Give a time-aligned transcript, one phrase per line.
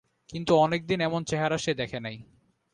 [0.29, 2.17] কিন্তু অনেক দিন এমন চেহারা সে দেখে নাই।